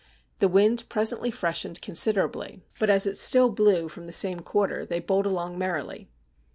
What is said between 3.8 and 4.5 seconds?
from the same